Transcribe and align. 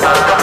감사합니다. 0.00 0.37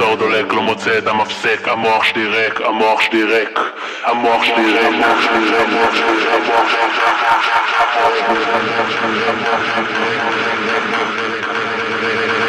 הצור 0.00 0.16
דולק, 0.16 0.52
לא 0.52 0.62
מוצא 0.62 0.98
את 0.98 1.06
המפסק, 1.06 1.68
המוח 1.68 2.04
שלי 2.04 2.26
ריק, 2.26 2.60
המוח 2.60 3.00
שלי 3.00 3.24
ריק, 3.24 3.60
המוח 4.04 4.44
שלי 4.44 4.72
ריק, 4.72 4.84
המוח 4.84 5.20
שלי 5.22 5.50
ריק, 5.50 5.62
המוח 5.68 5.94
שלי 5.94 6.26
ריק, 6.26 6.48
המוח 6.48 6.74
שלי 8.88 9.14
ריק 12.24 12.39